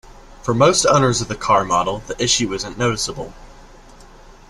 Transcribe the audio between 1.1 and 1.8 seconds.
of the car